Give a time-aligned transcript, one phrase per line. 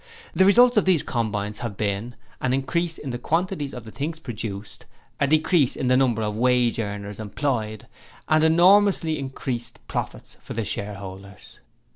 [0.33, 4.17] The results of these combines have been an increase in the quantities of the things
[4.19, 4.87] produced:
[5.19, 7.85] a decrease in the number of wage earners employed
[8.27, 11.59] and enormously increased profits for the shareholders.